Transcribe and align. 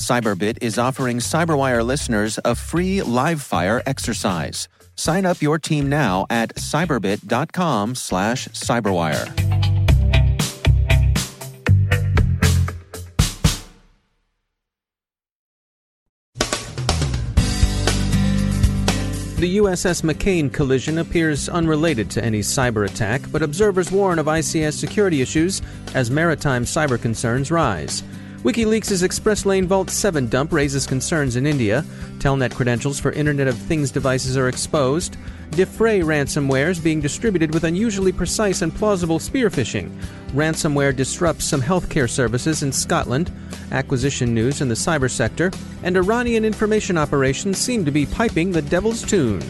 Cyberbit 0.00 0.58
is 0.62 0.78
offering 0.78 1.18
Cyberwire 1.18 1.84
listeners 1.84 2.38
a 2.44 2.54
free 2.54 3.02
live 3.02 3.42
fire 3.42 3.82
exercise. 3.84 4.66
Sign 4.96 5.26
up 5.26 5.42
your 5.42 5.58
team 5.58 5.88
now 5.88 6.26
at 6.30 6.54
cyberbit.com 6.56 7.94
slash 7.94 8.48
cyberwire. 8.48 9.50
The 19.40 19.56
USS 19.56 20.02
McCain 20.02 20.52
collision 20.52 20.98
appears 20.98 21.48
unrelated 21.48 22.10
to 22.10 22.22
any 22.22 22.40
cyber 22.40 22.86
attack, 22.86 23.22
but 23.32 23.42
observers 23.42 23.90
warn 23.90 24.18
of 24.18 24.26
ICS 24.26 24.74
security 24.74 25.22
issues 25.22 25.62
as 25.94 26.10
maritime 26.10 26.64
cyber 26.64 27.00
concerns 27.00 27.50
rise. 27.50 28.02
WikiLeaks' 28.42 29.02
Express 29.02 29.44
Lane 29.44 29.66
Vault 29.66 29.90
7 29.90 30.26
dump 30.26 30.50
raises 30.50 30.86
concerns 30.86 31.36
in 31.36 31.44
India. 31.44 31.84
Telnet 32.20 32.54
credentials 32.54 32.98
for 32.98 33.12
Internet 33.12 33.48
of 33.48 33.58
Things 33.58 33.90
devices 33.90 34.34
are 34.34 34.48
exposed. 34.48 35.18
Defray 35.50 36.00
ransomware 36.00 36.70
is 36.70 36.80
being 36.80 37.02
distributed 37.02 37.52
with 37.52 37.64
unusually 37.64 38.12
precise 38.12 38.62
and 38.62 38.74
plausible 38.74 39.18
spear 39.18 39.50
phishing. 39.50 39.90
Ransomware 40.28 40.96
disrupts 40.96 41.44
some 41.44 41.60
healthcare 41.60 42.08
services 42.08 42.62
in 42.62 42.72
Scotland. 42.72 43.30
Acquisition 43.72 44.32
news 44.32 44.62
in 44.62 44.68
the 44.68 44.74
cyber 44.74 45.10
sector. 45.10 45.50
And 45.82 45.98
Iranian 45.98 46.46
information 46.46 46.96
operations 46.96 47.58
seem 47.58 47.84
to 47.84 47.90
be 47.90 48.06
piping 48.06 48.52
the 48.52 48.62
devil's 48.62 49.02
tune. 49.02 49.42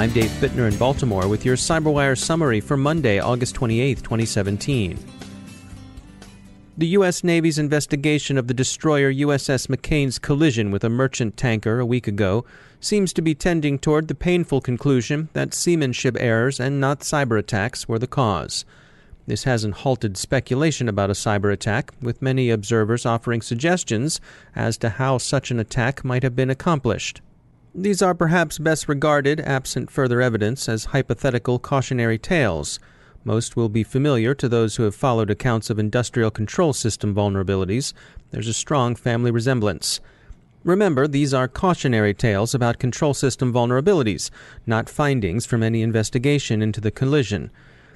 I'm 0.00 0.12
Dave 0.12 0.30
Bittner 0.40 0.66
in 0.66 0.78
Baltimore 0.78 1.28
with 1.28 1.44
your 1.44 1.56
CyberWire 1.56 2.16
summary 2.16 2.62
for 2.62 2.78
Monday, 2.78 3.18
August 3.18 3.54
28, 3.54 3.98
2017. 3.98 4.98
The 6.78 6.86
U.S. 6.86 7.22
Navy's 7.22 7.58
investigation 7.58 8.38
of 8.38 8.48
the 8.48 8.54
destroyer 8.54 9.12
USS 9.12 9.66
McCain's 9.66 10.18
collision 10.18 10.70
with 10.70 10.84
a 10.84 10.88
merchant 10.88 11.36
tanker 11.36 11.80
a 11.80 11.84
week 11.84 12.08
ago 12.08 12.46
seems 12.80 13.12
to 13.12 13.20
be 13.20 13.34
tending 13.34 13.78
toward 13.78 14.08
the 14.08 14.14
painful 14.14 14.62
conclusion 14.62 15.28
that 15.34 15.52
seamanship 15.52 16.16
errors 16.18 16.58
and 16.58 16.80
not 16.80 17.00
cyber 17.00 17.38
attacks 17.38 17.86
were 17.86 17.98
the 17.98 18.06
cause. 18.06 18.64
This 19.26 19.44
hasn't 19.44 19.74
halted 19.74 20.16
speculation 20.16 20.88
about 20.88 21.10
a 21.10 21.12
cyber 21.12 21.52
attack, 21.52 21.92
with 22.00 22.22
many 22.22 22.48
observers 22.48 23.04
offering 23.04 23.42
suggestions 23.42 24.18
as 24.56 24.78
to 24.78 24.88
how 24.88 25.18
such 25.18 25.50
an 25.50 25.60
attack 25.60 26.06
might 26.06 26.22
have 26.22 26.34
been 26.34 26.48
accomplished. 26.48 27.20
These 27.74 28.02
are 28.02 28.14
perhaps 28.14 28.58
best 28.58 28.88
regarded, 28.88 29.40
absent 29.40 29.90
further 29.90 30.20
evidence, 30.20 30.68
as 30.68 30.86
hypothetical 30.86 31.58
cautionary 31.58 32.18
tales 32.18 32.80
most 33.24 33.54
will 33.54 33.68
be 33.68 33.84
familiar 33.84 34.34
to 34.34 34.48
those 34.48 34.76
who 34.76 34.84
have 34.84 34.94
followed 34.94 35.30
accounts 35.30 35.68
of 35.68 35.78
industrial 35.78 36.30
control 36.30 36.72
system 36.72 37.14
vulnerabilities. 37.14 37.92
There's 38.30 38.48
a 38.48 38.54
strong 38.54 38.96
family 38.96 39.30
resemblance. 39.30 40.00
Remember, 40.64 41.06
these 41.06 41.34
are 41.34 41.48
cautionary 41.48 42.14
tales 42.14 42.54
about 42.54 42.78
control 42.78 43.14
system 43.14 43.52
vulnerabilities, 43.52 44.30
not 44.66 44.88
findings 44.88 45.46
from 45.46 45.62
any 45.62 45.82
investigation 45.82 46.62
into 46.62 46.80
the 46.80 46.90
collision. 46.90 47.50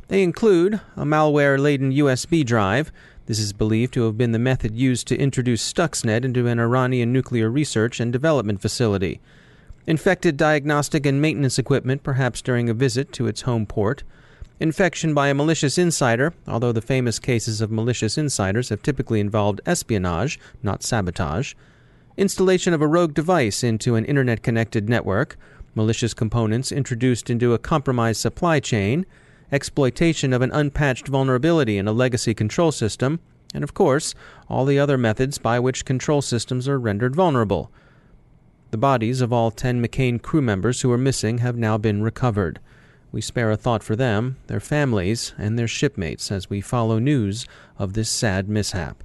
They 0.09 0.23
include 0.23 0.81
a 0.97 1.05
malware 1.05 1.59
laden 1.59 1.93
USB 1.93 2.45
drive. 2.45 2.93
This 3.27 3.39
is 3.39 3.55
believed 3.55 3.95
to 3.95 4.05
have 4.05 4.19
been 4.19 4.33
the 4.33 4.39
method 4.39 4.77
used 4.77 5.07
to 5.09 5.17
introduce 5.17 5.73
Stuxnet 5.73 6.25
into 6.25 6.47
an 6.47 6.59
Iranian 6.59 7.13
nuclear 7.13 7.51
research 7.51 8.01
and 8.01 8.13
development 8.13 8.61
facility. 8.61 9.21
Infected 9.87 10.37
diagnostic 10.37 11.05
and 11.07 11.21
maintenance 11.21 11.59
equipment, 11.59 12.03
perhaps 12.03 12.41
during 12.41 12.69
a 12.69 12.75
visit 12.75 13.13
to 13.13 13.27
its 13.27 13.43
home 13.43 13.67
port 13.67 14.03
Infection 14.61 15.15
by 15.15 15.29
a 15.29 15.35
malicious 15.35 15.79
insider, 15.79 16.33
although 16.47 16.71
the 16.71 16.81
famous 16.81 17.19
cases 17.19 17.61
of 17.61 17.73
malicious 17.73 18.17
insiders 18.17 18.69
have 18.69 18.83
typically 18.83 19.19
involved 19.19 19.61
espionage, 19.67 20.39
not 20.63 20.85
sabotage. 20.85 21.55
Installation 22.17 22.73
of 22.73 22.81
a 22.81 22.87
rogue 22.87 23.15
device 23.15 23.65
into 23.65 23.97
an 23.97 24.05
internet 24.05 24.45
connected 24.45 24.89
network. 24.89 25.37
Malicious 25.75 26.15
components 26.15 26.71
introduced 26.71 27.31
into 27.31 27.53
a 27.53 27.59
compromised 27.59 28.21
supply 28.21 28.61
chain. 28.61 29.05
Exploitation 29.51 30.33
of 30.33 30.41
an 30.41 30.53
unpatched 30.53 31.09
vulnerability 31.09 31.77
in 31.77 31.89
a 31.89 31.93
legacy 31.93 32.33
control 32.33 32.71
system. 32.71 33.19
And 33.53 33.65
of 33.65 33.75
course, 33.75 34.15
all 34.49 34.65
the 34.65 34.79
other 34.79 34.97
methods 34.97 35.37
by 35.37 35.59
which 35.59 35.85
control 35.85 36.23
systems 36.23 36.69
are 36.69 36.79
rendered 36.79 37.17
vulnerable. 37.17 37.73
The 38.75 38.79
bodies 38.79 39.21
of 39.21 39.33
all 39.33 39.53
10 39.53 39.81
McCain 39.81 40.21
crew 40.21 40.43
members 40.43 40.81
who 40.81 40.91
are 40.91 40.99
missing 40.99 41.39
have 41.39 41.57
now 41.57 41.79
been 41.79 42.03
recovered. 42.03 42.59
We 43.13 43.21
spare 43.21 43.53
a 43.53 43.57
thought 43.57 43.85
for 43.85 43.95
them, 43.95 44.37
their 44.49 44.59
families, 44.59 45.33
and 45.39 45.57
their 45.57 45.69
shipmates 45.69 46.33
as 46.33 46.51
we 46.51 46.61
follow 46.61 46.99
news 46.99 47.47
of 47.79 47.93
this 47.93 48.11
sad 48.11 48.49
mishap. 48.49 49.05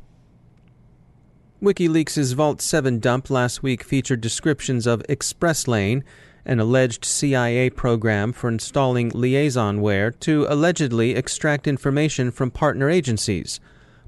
WikiLeaks' 1.61 2.33
Vault 2.33 2.63
7 2.63 2.97
dump 2.97 3.29
last 3.29 3.61
week 3.61 3.83
featured 3.83 4.21
descriptions 4.21 4.87
of 4.87 5.05
Express 5.07 5.67
Lane, 5.67 6.03
an 6.45 6.59
alleged 6.59 7.05
CIA 7.05 7.69
program 7.69 8.33
for 8.33 8.49
installing 8.49 9.11
liaisonware 9.11 10.19
to 10.21 10.47
allegedly 10.49 11.13
extract 11.13 11.67
information 11.67 12.31
from 12.31 12.49
partner 12.49 12.89
agencies. 12.89 13.59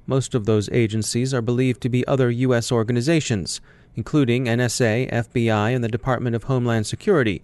Most 0.06 0.35
of 0.35 0.45
those 0.45 0.69
agencies 0.72 1.34
are 1.34 1.41
believed 1.41 1.81
to 1.81 1.89
be 1.89 2.06
other 2.07 2.29
U.S. 2.29 2.72
organizations, 2.72 3.62
including 3.95 4.45
NSA, 4.45 5.12
FBI, 5.12 5.75
and 5.75 5.84
the 5.84 5.88
Department 5.88 6.35
of 6.35 6.44
Homeland 6.44 6.88
Security 6.88 7.41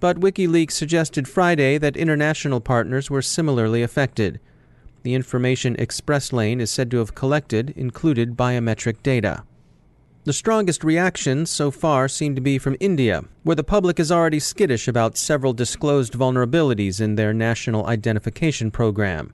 but 0.00 0.20
WikiLeaks 0.20 0.72
suggested 0.72 1.26
Friday 1.26 1.78
that 1.78 1.96
international 1.96 2.60
partners 2.60 3.10
were 3.10 3.22
similarly 3.22 3.82
affected. 3.82 4.40
The 5.02 5.14
information 5.14 5.76
Express 5.76 6.32
Lane 6.32 6.60
is 6.60 6.70
said 6.70 6.90
to 6.90 6.98
have 6.98 7.14
collected 7.14 7.70
included 7.70 8.36
biometric 8.36 9.02
data. 9.02 9.44
The 10.24 10.32
strongest 10.32 10.84
reactions 10.84 11.50
so 11.50 11.70
far 11.70 12.08
seem 12.08 12.34
to 12.34 12.40
be 12.40 12.58
from 12.58 12.76
India, 12.80 13.24
where 13.44 13.56
the 13.56 13.64
public 13.64 13.98
is 13.98 14.12
already 14.12 14.38
skittish 14.38 14.86
about 14.86 15.16
several 15.16 15.52
disclosed 15.52 16.12
vulnerabilities 16.12 17.00
in 17.00 17.14
their 17.14 17.32
national 17.32 17.86
identification 17.86 18.70
program. 18.70 19.32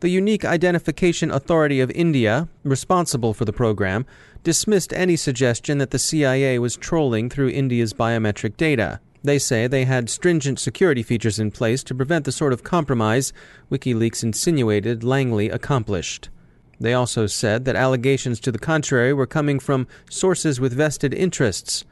The 0.00 0.08
Unique 0.08 0.44
Identification 0.44 1.30
Authority 1.30 1.80
of 1.80 1.90
India, 1.92 2.48
responsible 2.62 3.32
for 3.32 3.44
the 3.44 3.52
program, 3.52 4.04
dismissed 4.42 4.92
any 4.92 5.16
suggestion 5.16 5.78
that 5.78 5.92
the 5.92 5.98
CIA 5.98 6.58
was 6.58 6.76
trolling 6.76 7.30
through 7.30 7.48
India's 7.50 7.94
biometric 7.94 8.56
data. 8.56 9.00
They 9.22 9.38
say 9.38 9.66
they 9.66 9.84
had 9.84 10.10
stringent 10.10 10.58
security 10.58 11.02
features 11.02 11.38
in 11.38 11.50
place 11.50 11.82
to 11.84 11.94
prevent 11.94 12.26
the 12.26 12.32
sort 12.32 12.52
of 12.52 12.62
compromise 12.62 13.32
WikiLeaks 13.70 14.22
insinuated 14.22 15.02
Langley 15.02 15.48
accomplished. 15.48 16.28
They 16.78 16.92
also 16.92 17.26
said 17.26 17.64
that 17.64 17.76
allegations 17.76 18.40
to 18.40 18.52
the 18.52 18.58
contrary 18.58 19.14
were 19.14 19.26
coming 19.26 19.58
from 19.58 19.86
sources 20.10 20.60
with 20.60 20.74
vested 20.74 21.14
interests. 21.14 21.84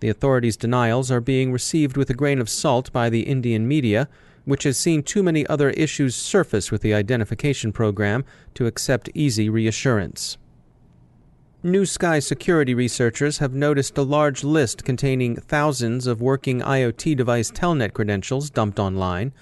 The 0.00 0.08
authorities' 0.08 0.56
denials 0.56 1.10
are 1.10 1.20
being 1.20 1.50
received 1.50 1.96
with 1.96 2.10
a 2.10 2.14
grain 2.14 2.40
of 2.40 2.48
salt 2.48 2.92
by 2.92 3.10
the 3.10 3.22
Indian 3.22 3.66
media, 3.66 4.08
which 4.48 4.62
has 4.62 4.78
seen 4.78 5.02
too 5.02 5.22
many 5.22 5.46
other 5.46 5.68
issues 5.70 6.16
surface 6.16 6.70
with 6.70 6.80
the 6.80 6.94
identification 6.94 7.70
program 7.70 8.24
to 8.54 8.66
accept 8.66 9.10
easy 9.12 9.50
reassurance. 9.50 10.38
NewSky 11.62 12.22
security 12.22 12.72
researchers 12.72 13.38
have 13.38 13.52
noticed 13.52 13.98
a 13.98 14.02
large 14.02 14.42
list 14.42 14.86
containing 14.86 15.36
thousands 15.36 16.06
of 16.06 16.22
working 16.22 16.60
IoT 16.60 17.14
device 17.14 17.50
telnet 17.50 17.92
credentials 17.92 18.48
dumped 18.48 18.78
online, 18.78 19.34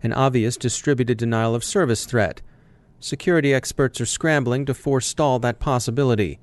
an 0.00 0.12
obvious 0.12 0.56
distributed 0.56 1.18
denial 1.18 1.56
of 1.56 1.64
service 1.64 2.04
threat. 2.04 2.40
Security 3.00 3.52
experts 3.52 4.00
are 4.00 4.06
scrambling 4.06 4.64
to 4.64 4.74
forestall 4.74 5.40
that 5.40 5.58
possibility. 5.58 6.38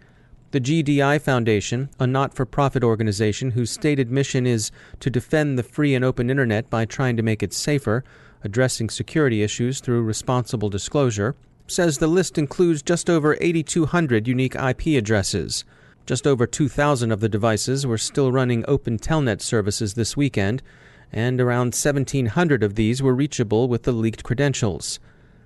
The 0.52 0.60
GDI 0.60 1.22
Foundation, 1.22 1.92
a 2.00 2.08
not 2.08 2.34
for 2.34 2.44
profit 2.44 2.84
organization 2.84 3.52
whose 3.52 3.70
stated 3.70 4.10
mission 4.10 4.48
is 4.48 4.72
to 5.00 5.12
defend 5.12 5.60
the 5.60 5.64
free 5.64 5.94
and 5.94 6.04
open 6.04 6.32
Internet 6.32 6.72
by 6.72 6.86
trying 6.86 7.16
to 7.18 7.22
make 7.22 7.44
it 7.44 7.54
safer, 7.54 8.04
addressing 8.44 8.90
security 8.90 9.44
issues 9.44 9.80
through 9.80 10.02
responsible 10.02 10.68
disclosure, 10.68 11.36
says 11.68 12.00
the 12.00 12.08
list 12.08 12.40
includes 12.40 12.82
just 12.82 13.12
over 13.12 13.38
8,200 13.40 14.28
unique 14.28 14.56
IP 14.56 14.98
addresses. 14.98 15.66
Just 16.08 16.26
over 16.26 16.48
2,000 16.48 17.12
of 17.12 17.20
the 17.20 17.30
devices 17.30 17.86
were 17.86 18.00
still 18.00 18.32
running 18.32 18.66
open 18.68 18.98
telnet 18.98 19.42
services 19.42 19.94
this 19.94 20.18
weekend, 20.18 20.64
and 21.12 21.40
around 21.40 21.76
1,700 21.76 22.64
of 22.64 22.74
these 22.74 23.04
were 23.04 23.14
reachable 23.14 23.68
with 23.68 23.84
the 23.84 23.92
leaked 23.92 24.24
credentials. 24.24 25.00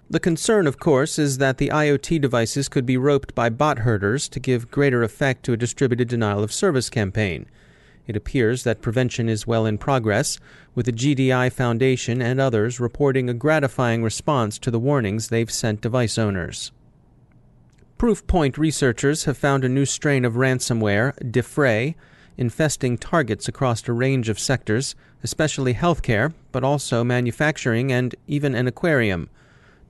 The 0.10 0.20
concern, 0.20 0.68
of 0.68 0.80
course, 0.80 1.18
is 1.18 1.38
that 1.38 1.58
the 1.58 1.70
IoT 1.70 2.22
devices 2.22 2.70
could 2.70 2.86
be 2.86 2.98
roped 2.98 3.34
by 3.34 3.50
bot 3.50 3.80
herders 3.80 4.28
to 4.30 4.40
give 4.40 4.70
greater 4.70 5.02
effect 5.02 5.44
to 5.44 5.54
a 5.54 5.58
distributed 5.58 6.08
denial 6.08 6.44
of 6.44 6.54
service 6.54 6.90
campaign. 6.90 7.48
It 8.06 8.18
appears 8.18 8.64
that 8.64 8.82
prevention 8.82 9.30
is 9.30 9.48
well 9.48 9.66
in 9.66 9.78
progress, 9.78 10.38
with 10.76 10.86
the 10.88 10.92
GDI 10.92 11.52
Foundation 11.52 12.22
and 12.22 12.40
others 12.40 12.80
reporting 12.80 13.30
a 13.30 13.34
gratifying 13.34 14.04
response 14.04 14.60
to 14.60 14.72
the 14.72 14.80
warnings 14.80 15.30
they've 15.30 15.50
sent 15.50 15.82
device 15.82 16.18
owners. 16.18 16.72
Proofpoint 17.98 18.58
researchers 18.58 19.24
have 19.24 19.38
found 19.38 19.64
a 19.64 19.70
new 19.70 19.86
strain 19.86 20.26
of 20.26 20.34
ransomware, 20.34 21.14
Defray, 21.32 21.96
infesting 22.38 22.98
targets 22.98 23.48
across 23.48 23.88
a 23.88 23.94
range 23.94 24.28
of 24.28 24.40
sectors, 24.40 24.96
especially 25.24 25.74
healthcare, 25.74 26.34
but 26.52 26.64
also 26.64 27.04
manufacturing 27.06 27.94
and 27.94 28.16
even 28.28 28.54
an 28.54 28.68
aquarium. 28.68 29.30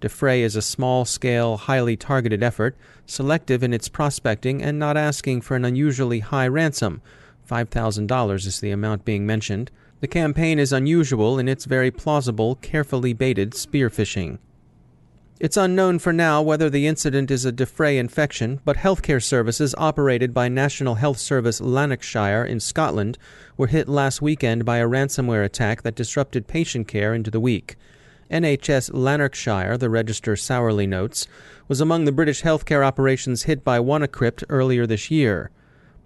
Defray 0.03 0.41
is 0.41 0.57
a 0.57 0.61
small 0.61 1.05
scale, 1.05 1.55
highly 1.55 1.95
targeted 1.95 2.43
effort, 2.43 2.75
selective 3.05 3.63
in 3.63 3.73
its 3.73 3.87
prospecting 3.87 4.61
and 4.61 4.77
not 4.77 4.97
asking 4.97 5.39
for 5.39 5.55
an 5.55 5.63
unusually 5.63 6.19
high 6.19 6.49
ransom. 6.49 7.01
$5,000 7.49 8.45
is 8.45 8.59
the 8.59 8.71
amount 8.71 9.05
being 9.05 9.25
mentioned. 9.25 9.71
The 10.01 10.09
campaign 10.09 10.59
is 10.59 10.73
unusual 10.73 11.39
in 11.39 11.47
its 11.47 11.63
very 11.63 11.89
plausible, 11.89 12.55
carefully 12.55 13.13
baited 13.13 13.53
spear 13.53 13.89
phishing. 13.89 14.39
It's 15.39 15.55
unknown 15.55 15.99
for 15.99 16.11
now 16.11 16.41
whether 16.41 16.69
the 16.69 16.85
incident 16.85 17.31
is 17.31 17.45
a 17.45 17.53
Defray 17.53 17.97
infection, 17.97 18.59
but 18.65 18.75
healthcare 18.75 19.23
services 19.23 19.73
operated 19.77 20.33
by 20.33 20.49
National 20.49 20.95
Health 20.95 21.17
Service 21.17 21.61
Lanarkshire 21.61 22.43
in 22.43 22.59
Scotland 22.59 23.17
were 23.55 23.67
hit 23.67 23.87
last 23.87 24.21
weekend 24.21 24.65
by 24.65 24.79
a 24.79 24.85
ransomware 24.85 25.45
attack 25.45 25.83
that 25.83 25.95
disrupted 25.95 26.45
patient 26.45 26.89
care 26.89 27.13
into 27.13 27.31
the 27.31 27.39
week. 27.39 27.77
NHS 28.33 28.89
Lanarkshire, 28.95 29.77
the 29.77 29.91
register 29.91 30.35
sourly 30.35 30.87
notes, 30.87 31.27
was 31.67 31.79
among 31.79 32.05
the 32.05 32.11
British 32.11 32.41
healthcare 32.41 32.83
operations 32.83 33.43
hit 33.43 33.63
by 33.63 33.77
WannaCrypt 33.77 34.43
earlier 34.49 34.87
this 34.87 35.11
year. 35.11 35.51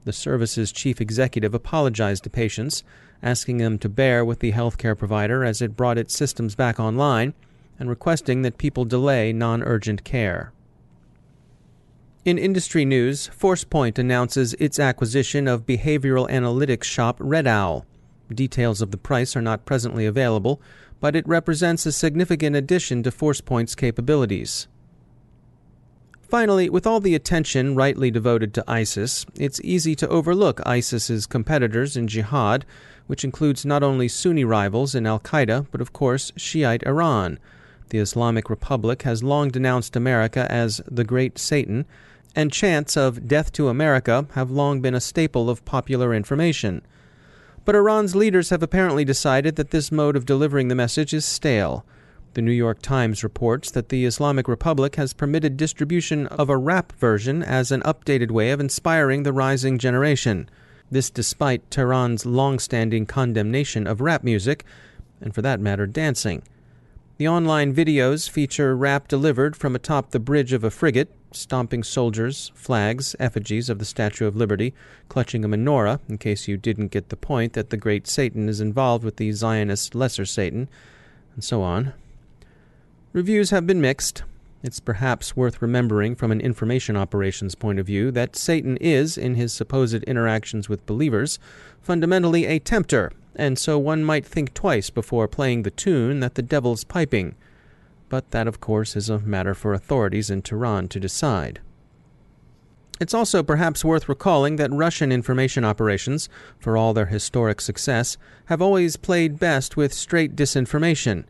The 0.03 0.11
service's 0.11 0.73
chief 0.73 0.99
executive 0.99 1.53
apologized 1.53 2.25
to 2.25 2.29
patients, 2.29 2.83
asking 3.23 3.59
them 3.59 3.79
to 3.79 3.87
bear 3.87 4.25
with 4.25 4.39
the 4.39 4.51
healthcare 4.51 4.97
provider 4.97 5.45
as 5.45 5.61
it 5.61 5.77
brought 5.77 5.97
its 5.97 6.17
systems 6.17 6.53
back 6.53 6.81
online, 6.81 7.33
and 7.79 7.87
requesting 7.89 8.41
that 8.41 8.57
people 8.57 8.83
delay 8.83 9.31
non 9.31 9.63
urgent 9.63 10.03
care. 10.03 10.51
In 12.25 12.37
industry 12.37 12.83
news, 12.83 13.29
ForcePoint 13.29 13.97
announces 13.97 14.53
its 14.55 14.79
acquisition 14.79 15.47
of 15.47 15.65
behavioral 15.65 16.29
analytics 16.29 16.83
shop 16.83 17.15
Red 17.21 17.47
Owl. 17.47 17.85
Details 18.33 18.81
of 18.81 18.91
the 18.91 18.97
price 18.97 19.35
are 19.35 19.41
not 19.41 19.65
presently 19.65 20.05
available, 20.05 20.61
but 20.99 21.15
it 21.15 21.27
represents 21.27 21.85
a 21.85 21.91
significant 21.91 22.55
addition 22.55 23.03
to 23.03 23.11
ForcePoint's 23.11 23.75
capabilities. 23.75 24.67
Finally, 26.21 26.69
with 26.69 26.85
all 26.85 26.99
the 26.99 27.15
attention 27.15 27.73
rightly 27.73 28.11
devoted 28.11 28.53
to 28.53 28.63
ISIS, 28.67 29.25
it's 29.35 29.61
easy 29.63 29.95
to 29.95 30.09
overlook 30.09 30.59
ISIS's 30.65 31.25
competitors 31.25 31.95
in 31.95 32.05
jihad, 32.05 32.65
which 33.05 33.23
includes 33.23 33.65
not 33.65 33.81
only 33.81 34.09
Sunni 34.09 34.43
rivals 34.43 34.93
in 34.93 35.07
Al 35.07 35.21
Qaeda, 35.21 35.67
but 35.71 35.79
of 35.79 35.93
course 35.93 36.33
Shiite 36.35 36.85
Iran. 36.85 37.39
The 37.89 37.99
Islamic 37.99 38.49
Republic 38.49 39.03
has 39.03 39.23
long 39.23 39.47
denounced 39.49 39.95
America 39.95 40.51
as 40.51 40.81
the 40.85 41.05
Great 41.05 41.39
Satan, 41.39 41.85
and 42.35 42.51
chants 42.51 42.97
of 42.97 43.25
death 43.25 43.53
to 43.53 43.69
America 43.69 44.27
have 44.33 44.51
long 44.51 44.81
been 44.81 44.93
a 44.93 44.99
staple 44.99 45.49
of 45.49 45.63
popular 45.63 46.13
information. 46.13 46.81
But 47.67 47.75
Iran's 47.75 48.15
leaders 48.15 48.49
have 48.49 48.63
apparently 48.63 49.03
decided 49.03 49.57
that 49.57 49.71
this 49.71 49.91
mode 49.91 50.15
of 50.15 50.25
delivering 50.25 50.69
the 50.69 50.73
message 50.73 51.13
is 51.13 51.25
stale. 51.25 51.85
The 52.33 52.41
New 52.41 52.53
York 52.53 52.81
Times 52.81 53.25
reports 53.25 53.69
that 53.71 53.89
the 53.89 54.05
Islamic 54.05 54.47
Republic 54.47 54.95
has 54.95 55.11
permitted 55.11 55.57
distribution 55.57 56.27
of 56.27 56.49
a 56.49 56.55
rap 56.55 56.93
version 56.93 57.43
as 57.43 57.69
an 57.69 57.81
updated 57.81 58.31
way 58.31 58.51
of 58.51 58.61
inspiring 58.61 59.23
the 59.23 59.33
rising 59.33 59.77
generation. 59.77 60.49
This 60.89 61.09
despite 61.09 61.69
Tehran's 61.69 62.25
long 62.25 62.57
standing 62.57 63.05
condemnation 63.05 63.85
of 63.85 63.99
rap 63.99 64.23
music, 64.23 64.63
and 65.19 65.35
for 65.35 65.41
that 65.41 65.59
matter, 65.59 65.85
dancing. 65.85 66.43
The 67.17 67.27
online 67.27 67.73
videos 67.73 68.29
feature 68.29 68.77
rap 68.77 69.07
delivered 69.07 69.55
from 69.55 69.75
atop 69.75 70.11
the 70.11 70.19
bridge 70.19 70.53
of 70.53 70.63
a 70.63 70.69
frigate, 70.69 71.09
stomping 71.31 71.81
soldiers, 71.81 72.51
flags, 72.53 73.15
effigies 73.19 73.71
of 73.71 73.79
the 73.79 73.85
Statue 73.85 74.27
of 74.27 74.35
Liberty, 74.35 74.75
clutching 75.09 75.43
a 75.43 75.47
menorah, 75.47 75.99
in 76.07 76.19
case 76.19 76.47
you 76.47 76.57
didn't 76.57 76.91
get 76.91 77.09
the 77.09 77.15
point 77.15 77.53
that 77.53 77.71
the 77.71 77.77
great 77.77 78.05
Satan 78.05 78.47
is 78.47 78.61
involved 78.61 79.03
with 79.03 79.15
the 79.15 79.31
Zionist 79.31 79.95
lesser 79.95 80.25
Satan, 80.25 80.69
and 81.33 81.43
so 81.43 81.63
on. 81.63 81.93
Reviews 83.13 83.49
have 83.49 83.65
been 83.65 83.81
mixed. 83.81 84.21
It's 84.61 84.79
perhaps 84.79 85.35
worth 85.35 85.59
remembering 85.59 86.15
from 86.15 86.31
an 86.31 86.39
information 86.39 86.95
operations 86.95 87.55
point 87.55 87.79
of 87.79 87.87
view 87.87 88.11
that 88.11 88.35
Satan 88.35 88.77
is, 88.77 89.17
in 89.17 89.33
his 89.33 89.51
supposed 89.51 90.03
interactions 90.03 90.69
with 90.69 90.85
believers, 90.85 91.39
fundamentally 91.81 92.45
a 92.45 92.59
tempter, 92.59 93.11
and 93.37 93.57
so 93.57 93.79
one 93.79 94.03
might 94.03 94.25
think 94.25 94.53
twice 94.53 94.89
before 94.89 95.27
playing 95.29 95.63
the 95.63 95.71
tune 95.71 96.19
that 96.19 96.35
the 96.35 96.41
devil's 96.41 96.83
piping 96.83 97.33
but 98.09 98.31
that, 98.31 98.47
of 98.47 98.59
course, 98.59 98.95
is 98.95 99.09
a 99.09 99.19
matter 99.19 99.53
for 99.53 99.73
authorities 99.73 100.29
in 100.29 100.41
Tehran 100.41 100.87
to 100.89 100.99
decide. 100.99 101.59
It's 102.99 103.13
also 103.13 103.43
perhaps 103.43 103.85
worth 103.85 104.09
recalling 104.09 104.55
that 104.55 104.71
Russian 104.71 105.11
information 105.11 105.63
operations, 105.63 106.29
for 106.57 106.75
all 106.75 106.93
their 106.93 107.05
historic 107.07 107.61
success, 107.61 108.17
have 108.45 108.61
always 108.61 108.97
played 108.97 109.39
best 109.39 109.77
with 109.77 109.93
straight 109.93 110.35
disinformation. 110.35 111.25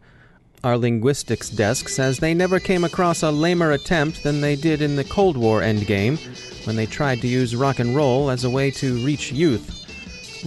Our 0.63 0.77
linguistics 0.77 1.49
desk 1.49 1.89
says 1.89 2.17
they 2.17 2.33
never 2.33 2.59
came 2.59 2.83
across 2.83 3.21
a 3.21 3.31
lamer 3.31 3.71
attempt 3.71 4.23
than 4.23 4.41
they 4.41 4.55
did 4.55 4.81
in 4.81 4.95
the 4.95 5.03
Cold 5.03 5.35
War 5.35 5.61
endgame, 5.61 6.17
when 6.65 6.75
they 6.75 6.85
tried 6.85 7.21
to 7.21 7.27
use 7.27 7.55
rock 7.55 7.79
and 7.79 7.95
roll 7.95 8.29
as 8.29 8.43
a 8.43 8.49
way 8.49 8.71
to 8.71 9.05
reach 9.05 9.31
youth. 9.31 9.76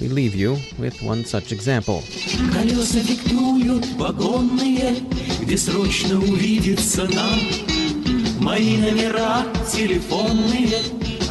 We 0.00 0.08
leave 0.08 0.34
you 0.34 0.56
with 0.78 1.02
one 1.02 1.24
such 1.26 1.52
example. 1.52 2.02
где 5.42 5.58
срочно 5.58 6.18
увидится 6.18 7.04
нам. 7.04 7.40
Мои 8.40 8.78
номера 8.78 9.44
телефонные 9.70 10.78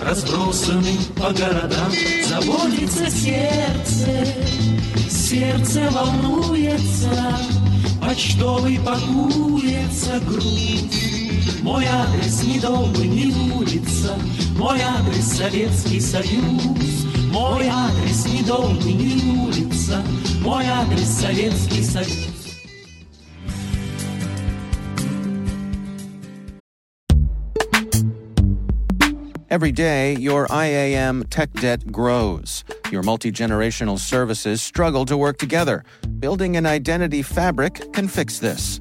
разбросаны 0.04 0.98
по 1.16 1.32
городам. 1.34 1.92
Заботится 2.28 3.10
сердце, 3.10 4.28
сердце 5.10 5.90
волнуется 5.92 7.40
Почтовый 8.02 8.80
пакуется 8.80 10.20
грусть 10.26 11.62
Мой 11.62 11.86
адрес 11.86 12.44
не 12.44 12.60
дом, 12.60 12.94
не 12.94 13.34
улица 13.54 14.18
Мой 14.58 14.80
адрес 14.82 15.26
Советский 15.26 16.00
Союз 16.00 17.09
Мой 17.31 17.67
адрес 17.67 18.26
не 18.26 18.43
дом, 18.43 18.79
не 18.79 19.38
улица 19.38 20.03
Мой 20.41 20.64
адрес 20.67 21.09
Советский 21.09 21.83
Союз 21.83 22.35
Every 29.55 29.71
day, 29.71 30.17
your 30.17 30.49
IAM 30.50 31.26
tech 31.31 31.53
debt 31.53 31.93
grows. 31.93 32.64
Your 32.91 33.05
multi 33.05 33.31
generational 33.31 34.00
services 34.00 34.61
struggle 34.61 35.07
to 35.07 35.17
work 35.17 35.38
together. 35.38 35.85
Building 36.19 36.57
an 36.57 36.67
identity 36.67 37.23
fabric 37.23 37.93
can 37.93 38.09
fix 38.09 38.41
this. 38.41 38.81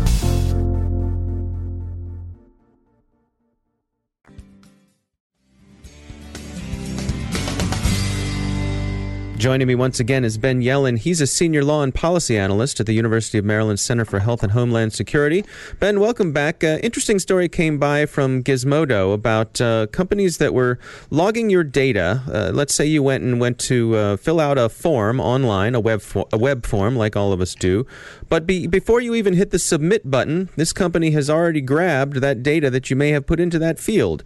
Joining 9.41 9.67
me 9.67 9.73
once 9.73 9.99
again 9.99 10.23
is 10.23 10.37
Ben 10.37 10.61
Yelin. 10.61 10.99
He's 10.99 11.19
a 11.19 11.25
senior 11.25 11.63
law 11.63 11.81
and 11.81 11.95
policy 11.95 12.37
analyst 12.37 12.79
at 12.79 12.85
the 12.85 12.93
University 12.93 13.39
of 13.39 13.43
Maryland 13.43 13.79
Center 13.79 14.05
for 14.05 14.19
Health 14.19 14.43
and 14.43 14.51
Homeland 14.51 14.93
Security. 14.93 15.43
Ben, 15.79 15.99
welcome 15.99 16.31
back. 16.31 16.63
Uh, 16.63 16.77
interesting 16.83 17.17
story 17.17 17.49
came 17.49 17.79
by 17.79 18.05
from 18.05 18.43
Gizmodo 18.43 19.15
about 19.15 19.59
uh, 19.59 19.87
companies 19.87 20.37
that 20.37 20.53
were 20.53 20.77
logging 21.09 21.49
your 21.49 21.63
data. 21.63 22.21
Uh, 22.31 22.51
let's 22.53 22.75
say 22.75 22.85
you 22.85 23.01
went 23.01 23.23
and 23.23 23.41
went 23.41 23.57
to 23.61 23.95
uh, 23.95 24.17
fill 24.17 24.39
out 24.39 24.59
a 24.59 24.69
form 24.69 25.19
online, 25.19 25.73
a 25.73 25.79
web 25.79 26.03
fo- 26.03 26.27
a 26.31 26.37
web 26.37 26.63
form, 26.63 26.95
like 26.95 27.15
all 27.15 27.33
of 27.33 27.41
us 27.41 27.55
do. 27.55 27.87
But 28.29 28.45
be- 28.45 28.67
before 28.67 29.01
you 29.01 29.15
even 29.15 29.33
hit 29.33 29.49
the 29.49 29.57
submit 29.57 30.11
button, 30.11 30.49
this 30.55 30.71
company 30.71 31.09
has 31.11 31.31
already 31.31 31.61
grabbed 31.61 32.17
that 32.17 32.43
data 32.43 32.69
that 32.69 32.91
you 32.91 32.95
may 32.95 33.09
have 33.09 33.25
put 33.25 33.39
into 33.39 33.57
that 33.57 33.79
field. 33.79 34.23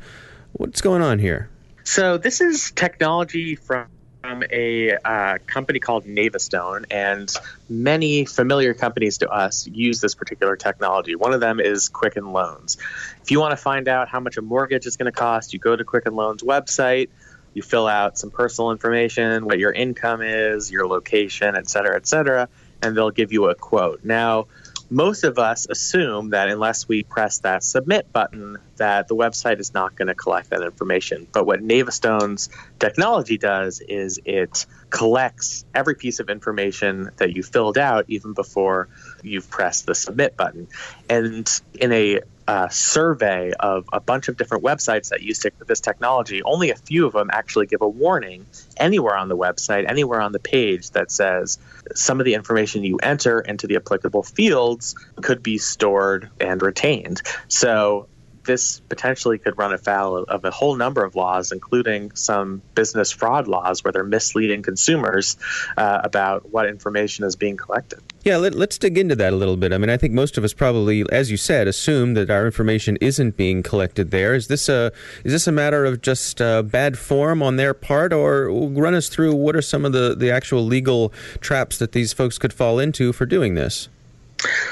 What's 0.52 0.82
going 0.82 1.02
on 1.02 1.20
here? 1.20 1.50
So 1.86 2.18
this 2.18 2.42
is 2.42 2.72
technology 2.72 3.56
from 3.56 3.88
from 4.26 4.44
a 4.52 4.98
uh, 5.06 5.38
company 5.46 5.80
called 5.80 6.06
Navistone, 6.06 6.86
and 6.90 7.32
many 7.70 8.26
familiar 8.26 8.74
companies 8.74 9.20
to 9.20 9.30
us 9.30 9.68
use 9.68 10.02
this 10.02 10.16
particular 10.16 10.56
technology. 10.56 11.16
One 11.16 11.34
of 11.34 11.42
them 11.42 11.60
is 11.60 11.90
Quicken 11.90 12.34
Loans. 12.34 12.78
If 13.22 13.30
you 13.30 13.40
want 13.40 13.52
to 13.52 13.58
find 13.58 13.88
out 13.88 14.08
how 14.08 14.20
much 14.20 14.38
a 14.38 14.42
mortgage 14.42 14.88
is 14.88 14.98
going 14.98 15.12
to 15.12 15.18
cost, 15.18 15.54
you 15.54 15.60
go 15.60 15.76
to 15.76 15.84
Quicken 15.84 16.16
Loans 16.16 16.42
website, 16.42 17.10
you 17.54 17.62
fill 17.62 17.88
out 17.88 18.18
some 18.18 18.32
personal 18.32 18.72
information, 18.72 19.46
what 19.46 19.60
your 19.60 19.72
income 19.72 20.22
is, 20.24 20.72
your 20.72 20.88
location, 20.88 21.56
et 21.56 21.70
cetera, 21.70 21.96
et 21.96 22.08
cetera, 22.08 22.50
and 22.82 22.98
they'll 22.98 23.12
give 23.12 23.32
you 23.32 23.50
a 23.50 23.56
quote. 23.56 24.04
Now, 24.04 24.48
most 24.90 25.24
of 25.24 25.40
us 25.40 25.68
assume 25.70 26.30
that 26.30 26.50
unless 26.50 26.88
we 26.88 27.04
press 27.04 27.40
that 27.40 27.64
submit 27.64 28.12
button, 28.12 28.58
that 28.78 29.08
the 29.08 29.16
website 29.16 29.60
is 29.60 29.74
not 29.74 29.96
going 29.96 30.08
to 30.08 30.16
collect 30.16 30.52
that 30.52 30.62
information. 30.62 31.28
But 31.32 31.46
what 31.46 31.62
Navistone's 31.62 32.50
technology 32.80 33.38
does 33.38 33.82
is 33.82 34.20
it 34.26 34.66
collects 34.90 35.66
every 35.74 35.96
piece 35.96 36.20
of 36.20 36.30
information 36.30 37.10
that 37.18 37.36
you 37.36 37.44
filled 37.44 37.78
out 37.78 38.06
even 38.08 38.34
before 38.34 38.88
you've 39.24 39.50
pressed 39.50 39.86
the 39.86 39.96
submit 39.96 40.38
button. 40.38 40.68
And 41.10 41.50
in 41.74 41.92
a 41.92 42.22
uh, 42.48 42.70
survey 42.70 43.52
of 43.60 43.86
a 43.92 44.00
bunch 44.00 44.28
of 44.28 44.38
different 44.38 44.64
websites 44.64 45.10
that 45.10 45.22
use 45.22 45.44
this 45.68 45.80
technology, 45.80 46.44
only 46.44 46.70
a 46.70 46.76
few 46.76 47.06
of 47.06 47.14
them 47.14 47.30
actually 47.32 47.66
give 47.66 47.82
a 47.82 47.88
warning 47.88 48.46
anywhere 48.78 49.16
on 49.16 49.30
the 49.30 49.38
website, 49.38 49.90
anywhere 49.90 50.22
on 50.22 50.32
the 50.32 50.40
page 50.40 50.92
that 50.92 51.12
says 51.12 51.58
some 51.94 52.20
of 52.20 52.26
the 52.26 52.34
information 52.34 52.84
you 52.84 52.98
enter 52.98 53.40
into 53.40 53.68
the 53.68 53.76
applicable 53.76 54.24
fields 54.24 54.96
could 55.22 55.42
be 55.42 55.58
stored 55.58 56.30
and 56.40 56.62
retained. 56.62 57.22
So 57.48 58.08
this 58.46 58.80
potentially 58.80 59.38
could 59.40 59.58
run 59.58 59.74
afoul 59.74 60.18
of, 60.24 60.46
a 60.46 60.52
whole 60.52 60.76
number 60.76 61.04
of 61.04 61.16
laws, 61.16 61.52
including 61.52 62.12
some 62.14 62.62
business 62.76 63.12
fraud 63.12 63.48
laws 63.48 63.84
where 63.84 63.92
they're 63.92 64.04
misleading 64.04 64.62
consumers 64.62 65.38
uh, 65.78 66.02
about 66.04 66.52
what 66.52 66.68
information 66.68 67.26
is 67.26 67.36
being 67.36 67.58
collected. 67.58 68.02
Yeah, 68.26 68.38
let, 68.38 68.56
us 68.56 68.80
dig 68.80 68.98
into 68.98 69.16
that 69.18 69.34
a 69.34 69.36
little 69.36 69.56
bit. 69.56 69.72
I 69.72 69.78
mean, 69.78 69.92
I 69.92 69.98
think 69.98 70.12
most 70.12 70.36
of 70.36 70.44
us 70.44 70.52
probably, 70.52 71.06
as 71.12 71.30
you 71.30 71.38
said, 71.38 71.68
assume 71.68 72.16
that 72.16 72.32
our 72.32 72.48
information 72.48 72.98
isn't 73.00 73.38
being 73.38 73.62
collected 73.62 74.10
there. 74.10 74.34
Is 74.34 74.48
this 74.48 74.68
a 74.68 74.92
is 75.24 75.32
this 75.32 75.46
a 75.46 75.52
matter 75.52 75.86
of 75.86 76.02
just 76.02 76.42
uh, 76.42 76.64
bad 76.64 76.98
form 76.98 77.44
on 77.44 77.58
their 77.58 77.76
part, 77.76 78.12
or 78.12 78.50
run 78.50 78.96
us 78.96 79.10
through 79.10 79.36
what 79.36 79.56
are 79.56 79.62
some 79.62 79.86
of 79.86 79.92
the 79.92 80.16
the 80.16 80.32
actual 80.32 80.66
legal 80.66 81.14
traps 81.40 81.78
that 81.78 81.92
these 81.92 82.14
folks 82.14 82.40
could 82.40 82.52
fall 82.52 82.80
into 82.80 83.14
for 83.14 83.28
doing 83.28 83.54
this? 83.54 83.90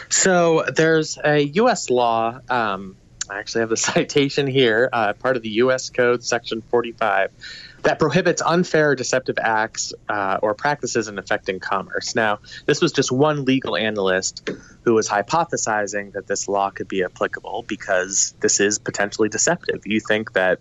So 0.10 0.65
there's 0.75 1.19
a 1.24 1.41
U.S. 1.41 1.91
law. 1.91 2.39
Um, 2.50 2.98
I 3.30 3.39
actually 3.39 3.62
have 3.62 3.70
the 3.70 3.77
citation 3.92 4.48
here, 4.48 4.89
uh, 4.92 5.13
part 5.13 5.38
of 5.38 5.44
the 5.44 5.50
U.S. 5.50 5.89
Code, 5.89 6.24
Section 6.24 6.62
45, 6.62 7.32
that 7.84 8.00
prohibits 8.00 8.42
unfair 8.42 8.96
deceptive 8.96 9.38
acts 9.42 9.94
uh, 10.10 10.39
or 10.42 10.53
practices 10.53 11.08
in 11.08 11.20
affecting 11.20 11.60
commerce. 11.60 12.15
Now, 12.15 12.39
this 12.65 12.82
was 12.82 12.92
just 12.92 13.12
one 13.12 13.46
legal 13.46 13.75
analyst 13.75 14.50
who 14.84 14.94
was 14.94 15.10
hypothesizing 15.10 16.13
that 16.13 16.27
this 16.27 16.48
law 16.48 16.70
could 16.70 16.88
be 16.88 17.03
applicable 17.03 17.65
because 17.68 18.34
this 18.39 18.60
is 18.60 18.80
potentially 18.80 19.30
deceptive. 19.30 19.82
You 19.86 20.00
think 20.00 20.34
that 20.34 20.60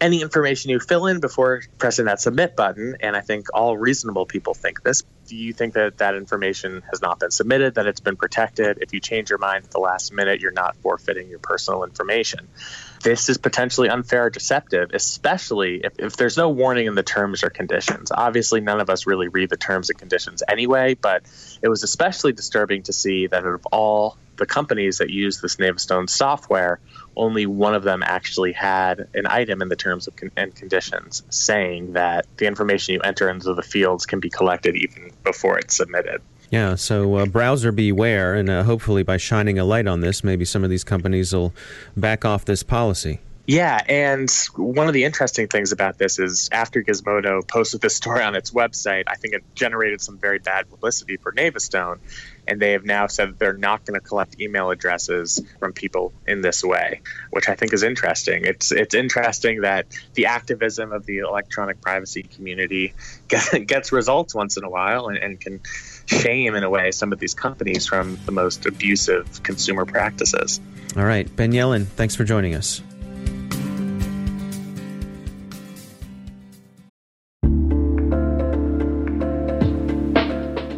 any 0.00 0.22
information 0.22 0.70
you 0.70 0.80
fill 0.80 1.06
in 1.06 1.20
before 1.20 1.62
pressing 1.78 2.06
that 2.06 2.20
submit 2.20 2.56
button, 2.56 2.96
and 3.00 3.14
I 3.16 3.20
think 3.20 3.48
all 3.52 3.76
reasonable 3.76 4.26
people 4.26 4.54
think 4.54 4.82
this. 4.82 5.02
Do 5.30 5.36
you 5.36 5.52
think 5.52 5.74
that 5.74 5.98
that 5.98 6.16
information 6.16 6.82
has 6.90 7.00
not 7.00 7.20
been 7.20 7.30
submitted, 7.30 7.76
that 7.76 7.86
it's 7.86 8.00
been 8.00 8.16
protected? 8.16 8.78
If 8.80 8.92
you 8.92 8.98
change 8.98 9.30
your 9.30 9.38
mind 9.38 9.64
at 9.64 9.70
the 9.70 9.78
last 9.78 10.12
minute, 10.12 10.40
you're 10.40 10.50
not 10.50 10.74
forfeiting 10.78 11.28
your 11.28 11.38
personal 11.38 11.84
information. 11.84 12.48
This 13.04 13.28
is 13.28 13.38
potentially 13.38 13.88
unfair 13.88 14.24
or 14.24 14.30
deceptive, 14.30 14.90
especially 14.92 15.82
if, 15.84 15.92
if 16.00 16.16
there's 16.16 16.36
no 16.36 16.48
warning 16.48 16.88
in 16.88 16.96
the 16.96 17.04
terms 17.04 17.44
or 17.44 17.50
conditions. 17.50 18.10
Obviously, 18.10 18.60
none 18.60 18.80
of 18.80 18.90
us 18.90 19.06
really 19.06 19.28
read 19.28 19.50
the 19.50 19.56
terms 19.56 19.88
and 19.88 19.96
conditions 19.96 20.42
anyway, 20.48 20.94
but 20.94 21.22
it 21.62 21.68
was 21.68 21.84
especially 21.84 22.32
disturbing 22.32 22.82
to 22.82 22.92
see 22.92 23.28
that 23.28 23.46
of 23.46 23.64
all 23.66 24.16
the 24.36 24.46
companies 24.46 24.98
that 24.98 25.10
use 25.10 25.40
this 25.40 25.56
Navistone 25.56 26.10
software, 26.10 26.80
only 27.20 27.44
one 27.44 27.74
of 27.74 27.82
them 27.82 28.02
actually 28.02 28.52
had 28.52 29.06
an 29.14 29.26
item 29.26 29.60
in 29.60 29.68
the 29.68 29.76
terms 29.76 30.08
of 30.08 30.16
con- 30.16 30.30
and 30.36 30.54
conditions 30.54 31.22
saying 31.28 31.92
that 31.92 32.26
the 32.38 32.46
information 32.46 32.94
you 32.94 33.00
enter 33.00 33.28
into 33.28 33.52
the 33.52 33.62
fields 33.62 34.06
can 34.06 34.20
be 34.20 34.30
collected 34.30 34.74
even 34.74 35.12
before 35.22 35.58
it's 35.58 35.76
submitted. 35.76 36.22
Yeah, 36.50 36.74
so 36.74 37.16
uh, 37.16 37.26
browser 37.26 37.70
beware, 37.70 38.34
and 38.34 38.50
uh, 38.50 38.64
hopefully 38.64 39.04
by 39.04 39.18
shining 39.18 39.58
a 39.58 39.64
light 39.64 39.86
on 39.86 40.00
this, 40.00 40.24
maybe 40.24 40.44
some 40.44 40.64
of 40.64 40.70
these 40.70 40.82
companies 40.82 41.32
will 41.32 41.52
back 41.96 42.24
off 42.24 42.44
this 42.46 42.64
policy. 42.64 43.20
Yeah, 43.46 43.80
and 43.88 44.30
one 44.56 44.88
of 44.88 44.94
the 44.94 45.04
interesting 45.04 45.48
things 45.48 45.72
about 45.72 45.98
this 45.98 46.18
is 46.18 46.48
after 46.52 46.82
Gizmodo 46.82 47.46
posted 47.46 47.80
this 47.80 47.96
story 47.96 48.22
on 48.22 48.34
its 48.34 48.52
website, 48.52 49.04
I 49.08 49.16
think 49.16 49.34
it 49.34 49.42
generated 49.54 50.00
some 50.00 50.18
very 50.18 50.38
bad 50.38 50.70
publicity 50.70 51.16
for 51.16 51.32
Navistone 51.32 51.98
and 52.50 52.60
they 52.60 52.72
have 52.72 52.84
now 52.84 53.06
said 53.06 53.38
they're 53.38 53.56
not 53.56 53.86
going 53.86 53.98
to 53.98 54.04
collect 54.04 54.40
email 54.40 54.70
addresses 54.70 55.40
from 55.60 55.72
people 55.72 56.12
in 56.26 56.40
this 56.40 56.64
way, 56.64 57.00
which 57.30 57.48
I 57.48 57.54
think 57.54 57.72
is 57.72 57.84
interesting. 57.84 58.44
It's 58.44 58.72
it's 58.72 58.94
interesting 58.94 59.60
that 59.60 59.86
the 60.14 60.26
activism 60.26 60.92
of 60.92 61.06
the 61.06 61.18
electronic 61.18 61.80
privacy 61.80 62.24
community 62.24 62.92
get, 63.28 63.66
gets 63.66 63.92
results 63.92 64.34
once 64.34 64.56
in 64.56 64.64
a 64.64 64.68
while 64.68 65.06
and, 65.06 65.16
and 65.16 65.40
can 65.40 65.60
shame 66.06 66.56
in 66.56 66.64
a 66.64 66.70
way 66.70 66.90
some 66.90 67.12
of 67.12 67.20
these 67.20 67.34
companies 67.34 67.86
from 67.86 68.18
the 68.26 68.32
most 68.32 68.66
abusive 68.66 69.42
consumer 69.44 69.86
practices. 69.86 70.60
All 70.96 71.04
right, 71.04 71.34
Ben 71.36 71.52
Yelin, 71.52 71.86
thanks 71.86 72.16
for 72.16 72.24
joining 72.24 72.56
us. 72.56 72.82